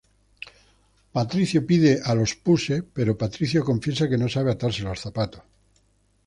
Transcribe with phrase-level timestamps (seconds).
[1.15, 5.43] Patricio pide a los puse, pero Patricio confiesa que no sabe atarse los zapatos.